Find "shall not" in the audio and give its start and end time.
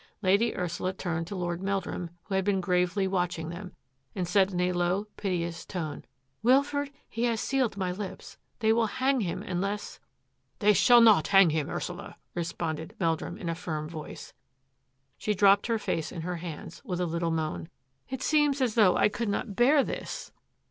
10.73-11.27